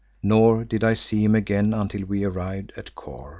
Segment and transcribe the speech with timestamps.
[0.23, 3.29] Nor did I see him again until we arrived at Kôr.